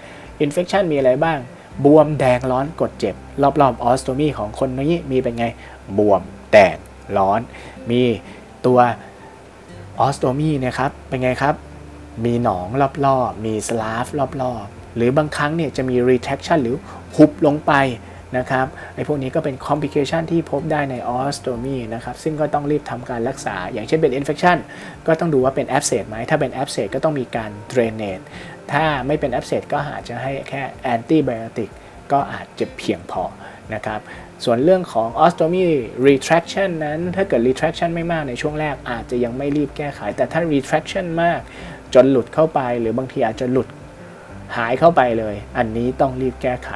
[0.45, 1.39] infection มีอะไรบ้าง
[1.85, 5.47] บวมแดงร้อนกดเจ็บ รอบๆออสโตมีของคนนี้มีเป็นไง
[5.99, 6.77] บวม แดง
[7.17, 7.41] ร้อน
[7.91, 8.03] มี
[8.67, 8.79] ตัว
[10.01, 11.55] ออสโตมีนะครับ เป็นไงครับ
[12.25, 12.67] มีหนอง
[13.07, 14.07] รอบๆ มีสลาฟ
[14.43, 16.77] รอบๆ หรือบางครั้งเนี่ยจะมี retraction หรือ
[17.17, 17.73] หุบลงไป
[18.39, 24.57] นะครับ ไอ้พวกนี้ก็เป็น complication ที่พบได้ใน ostomy นะครับ ซึ่งก็ต้องรีบทำการรักษา อย่างเช่นเป็น infection
[25.07, 28.25] ก็ต้องดูว่าเป็น abscess ไหม ถ้าเป็น abscess ก็ต้องมีการ drainage
[28.73, 30.63] ถ้าไม่เป็น abscess ก็อาจจะให้แค่
[30.95, 31.71] antibiotic
[32.13, 33.25] ก็อาจจะเพียงพอ
[33.75, 34.01] นะครับ
[34.45, 35.67] ส่วนเรื่องของ ostomy
[36.07, 41.41] retraction นั้น ถ้าเกิด retraction ไม่มากในช่วงแรกอาจจะยังไม่รีบแก้ไข แต่ถ้า retraction มาก
[41.95, 43.69] จนหลุดเข้าไป หรือบางทีอาจจะหลุด
[44.57, 46.71] หายเข้าไปเลย อันนี้ต้องรีบแก้ไข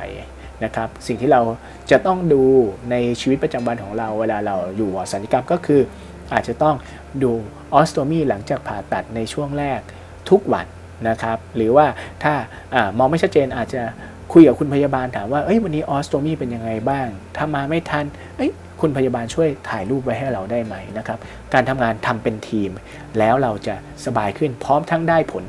[0.65, 1.43] นะครับ สิ่งที่เรา
[1.91, 2.43] จะต้องดู
[2.91, 5.81] ในชีวิตประจำวันของเราเวลาเราอยู่วอสัญญกรรมก็คือ
[6.33, 6.77] อาจจะต้อง
[7.23, 7.31] ดู
[7.75, 9.81] ออสโตมีหลังจากผ่าตัดในช่วงแรก
[10.31, 10.67] ทุกวัน
[11.09, 11.87] นะครับ หรือว่า
[12.23, 12.35] ถ้า
[12.99, 13.83] มองไม่ชัดเจนอาจจะ
[14.33, 18.05] คุยกับคุณพยาบาลถามว่าเอ้ยวันนี้ออสโตมีเป็นยังไงบ้าง ถ้ามาไม่ทัน
[18.37, 21.19] เอ้ยคุณพยาบาลช่วยถ่ายรูปไว้ให้เราได้ไหมนะครับ
[21.55, 22.71] การทำงานทำเป็นทีม
[23.19, 25.45] แล้วเราจะสบายขึ้นพร้อมทั้งได้ผล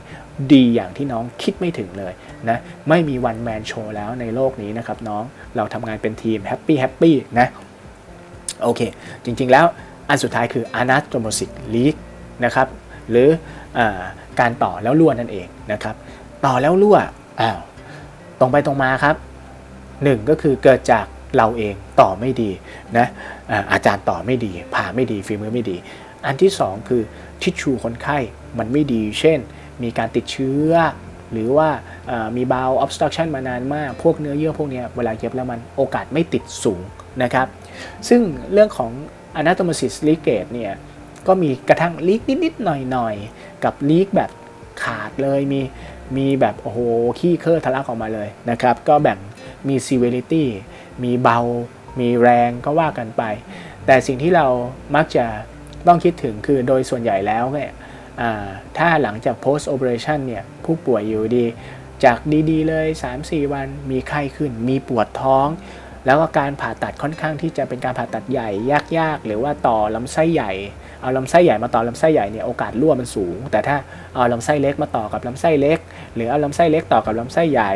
[0.54, 2.14] ดีอย่างที่น้องคิดไม่ถึงเลย
[2.50, 2.58] นะ
[2.90, 5.24] ไม่มี one man show แล้วในโลกนี้นะครับน้อง
[5.56, 7.48] เราทำงานเป็นทีม happy happy นะ
[8.64, 8.82] โอเค
[9.26, 9.66] จริงๆแล้ว
[10.10, 11.96] อันสุดท้ายคือ anastomosis leak
[12.46, 12.68] นะครับ
[13.10, 13.80] หรือ
[14.40, 15.96] การต่อแล้วรั่วนั่นเองนะครับ
[16.46, 16.98] ต่อแล้วรั่ว
[17.42, 17.60] อ้าว
[18.40, 19.16] ตรงไปตรงมาครับ
[20.04, 21.06] หนึ่งก็คือเกิดจาก
[21.38, 22.50] เราเองต่อไม่ดี
[22.98, 23.08] นะ
[23.72, 25.78] อาจารย์ต่อไม่ดีผ่าไม่ดีฝีมือไม่ดี
[26.26, 27.02] อันที่ 2 คือ
[27.42, 28.18] ทิชชูคนไข้
[28.60, 29.40] มันไม่ดี เช่น
[29.84, 30.72] มีการติดเชื้อ
[31.32, 31.70] หรือว่า
[32.36, 36.82] มีบาว obstruction มานานมาก พวกเนื้อเยื่อพวกนี้เวลาเย็บแล้วมันโอกาสไม่ติดสูง
[37.24, 37.48] นะครับ
[38.10, 38.22] ซึ่ง
[38.54, 38.92] เรื่องของ
[39.40, 40.74] anatomosis leakage เนี่ย
[41.28, 44.30] ก็มีกระทั่งลีกนิด ๆ หน่อย ๆ กับลีกแบบ
[44.84, 45.62] ขาดเลยมี
[46.18, 46.80] มีแบบโอ้โห
[47.20, 49.20] ขี้เคอทะลักออกมาเลยนะครับ ก็แบ่ง
[49.68, 50.46] มี severity
[51.04, 51.40] มีเบา
[52.00, 53.24] มีแรงก็ว่ากันไป
[53.86, 54.46] แต่สิ่งที่เรา
[54.96, 55.26] มักจะ
[55.88, 57.72] ต้องคิดถึงคือโดยส่วนใหญ่แล้วเนี่ย
[58.78, 61.46] ถ้าหลังจาก post operation เนี่ยผู้ป่วยอยู่ดี
[62.04, 62.18] จาก
[62.50, 62.88] ดีๆเลย
[63.20, 65.48] 3-4 วันมีไข้ขึ้น มีปวดท้อง
[66.06, 68.50] แล้วก็การผ่าตัดค่อนข้างที่จะเป็นการผ่าตัดใหญ่
[68.98, 70.52] ยากๆ หรือว่าต่อลำไส้ใหญ่
[71.08, 73.76] เอาลำไส้ใหญ่มาต่อลำไส้ใหญ่เนี่ยโอกาสรั่วมันสูง แต่ถ้า
[74.16, 75.80] เอาลำไส้เล็กมาต่อกับลำไส้เล็ก
[76.16, 77.74] หรือเอาลำไส้เล็กต่อกับลำไส้ใหญ่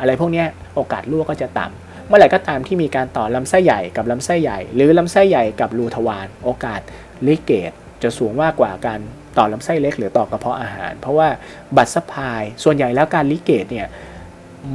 [0.00, 6.80] อะไรพวกนี้โอกาสรั่วก็จะต่ำเมื่อไหร่ก็ตามที่มีการต่อลำไส้ใหญ่กับลำไส้ใหญ่ หรือลำไส้ใหญ่กับรูทวารโอกาส
[7.26, 9.00] leakage จะสูงมากกว่าการ
[9.38, 11.28] ต่อลำไส้เล็กหรือต่อกระเพาะอาหาร เพราะว่า
[11.76, 13.88] blood supply ส่วนใหญ่แล้วการ leakage เนี่ย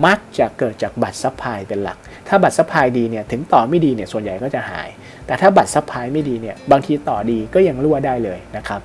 [0.05, 4.89] มักจะเกิดจาก blood supply เป็นหลัก ถ้า blood supply ดีเนี่ยถึงต่อไม่ดีเนี่ยส่วนใหญ่ก็จะหาย
[5.27, 8.81] แต่ถ้า blood supply ไม่ดีเนี่ยบางทีต่อดีก็ยังรั่วได้เลยนะครับ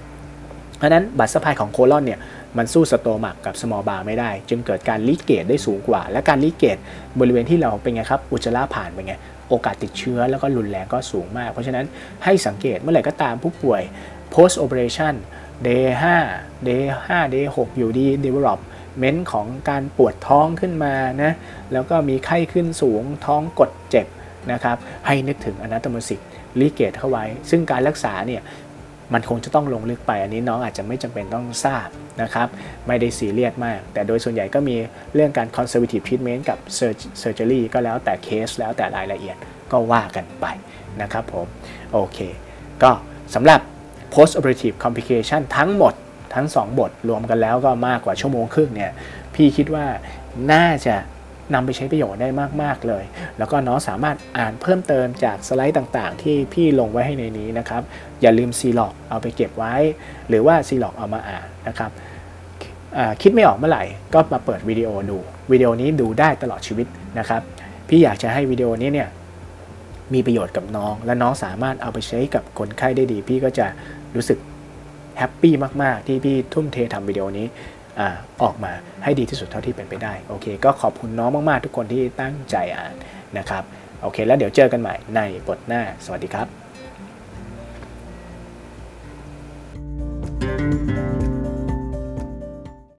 [0.77, 2.21] เพราะนั้น blood supply ของ colon เนี่ย
[2.59, 6.79] มันสู้ stomach กับ small bowel ไม่ได้ จึงเกิดการ leakage ได้สูงกว่า และการ leakage
[7.21, 9.15] บริเวณที่เราเป็นไงครับอุจจาระผ่านเป็นไง
[9.49, 11.87] โอกาสติดเชื้อแล้วก็รุนแรงก็สูงมาก เพราะฉะนั้น
[12.25, 13.83] ให้สังเกตเมื่อไหร่ก็ตามผู้ป่วย
[14.35, 15.15] post operation
[15.67, 15.85] day
[16.27, 21.33] 5 day 5 day 6 อยู่ดี development ของการปวดท้องขึ้นมานะ
[21.73, 24.07] แล้วก็มีไข้ขึ้นสูงท้องกดเจ็บ
[24.53, 24.77] นะครับ
[25.07, 26.21] ให้นึกถึง anastomosis
[26.61, 28.43] leakage เข้าไว้ ซึ่งการรักษาเนี่ย
[29.15, 31.89] มันคงจะต้องลงลึกไปอันนี้น้องอาจจะไม่จำเป็นต้องทราบ
[32.23, 32.49] นะครับ
[32.87, 34.77] ไม่ได้ซีเรียสมาก แต่โดยส่วนใหญ่ก็มี
[35.15, 36.59] เรื่องการ conservative treatment กับ
[37.23, 39.37] surgery ก็แล้วแต่เคสแล้วแต่รายละเอียด
[39.73, 40.47] ก็ว่ากันไป
[41.03, 41.47] นะครับผม
[41.93, 42.19] โอเค
[42.83, 42.91] ก็
[43.35, 43.61] สำหรับ
[44.15, 45.95] post operative complication ทั้งหมด
[46.35, 48.93] ทั้ง 2 บทรวมกันแล้วก็มากกว่าชั่วโมงครึ่งเนี่ย
[49.35, 49.87] พี่คิดว่า
[50.53, 50.97] น่าจะ
[51.55, 52.29] นำไปใช้ประโยชน์ได้
[52.63, 53.05] มาก ๆ เลย
[53.39, 57.83] แล้วก็น้องสามารถอ่านเพิ่มเติมจากสไลด์ต่างๆ ที่พี่ลงไว้ให้ในนี้นะครับ
[58.23, 59.75] อย่าลืมซีล็อกเอาไปเก็บไว้
[60.29, 61.91] หรือว่าซีล็อกเอามาอ่านนะครับ
[63.23, 63.85] คิดไม่ออกเมื่อไหร่
[64.15, 65.19] ก็มาเปิดวิดีโอดู
[65.53, 66.87] วิดีโอนี้ดูได้ตลอดชีวิต
[67.19, 67.43] นะครับ
[67.89, 69.09] พี่อยากจะให้วิดีโอนี้เนี่ย
[70.15, 73.67] มีประโยชน์กับน้อง และน้องสามารถเอาไปใช้กับคนไข้ได้ดี พี่ก็จะ
[74.15, 74.39] รู้สึก
[75.19, 77.47] happy มาก ๆ ที่พี่ทุ่มเททำวิดีโอนี้
[78.43, 78.73] ออกมา
[79.05, 82.95] ให้ดีที่สุดเท่าที่เป็นไปได้โอเค ก็ขอบคุณน้องมากๆ ทุกคนที่ตั้งใจอ่าน
[83.39, 83.63] นะครับ
[84.03, 86.49] โอเค แล้วเดี๋ยวเจอกันใหม่ในบทหน้า สวัสดีครับ
[90.41, 90.80] thank you